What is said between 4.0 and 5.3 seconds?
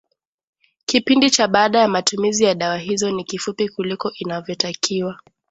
inavyotakiwa